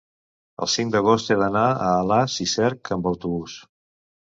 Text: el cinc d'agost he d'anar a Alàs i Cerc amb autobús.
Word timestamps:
el 0.65 0.69
cinc 0.75 0.89
d'agost 0.95 1.29
he 1.35 1.37
d'anar 1.41 1.67
a 1.67 1.91
Alàs 1.99 2.39
i 2.47 2.49
Cerc 2.55 2.93
amb 2.99 3.13
autobús. 3.13 3.63